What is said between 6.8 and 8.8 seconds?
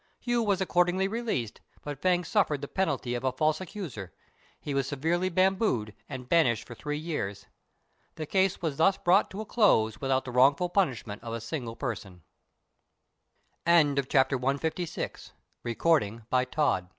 years. The case was